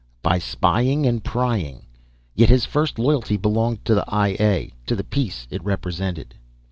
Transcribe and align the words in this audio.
By 0.23 0.39
spying 0.39 1.05
and 1.05 1.23
prying. 1.23 1.85
Yet, 2.33 2.49
his 2.49 2.65
first 2.65 2.97
loyalty 2.97 3.37
belonged 3.37 3.85
to 3.85 3.93
the 3.93 4.03
I 4.07 4.29
A, 4.39 4.71
to 4.87 4.95
the 4.95 5.03
peace 5.03 5.45
it 5.51 5.63
represented. 5.63 6.33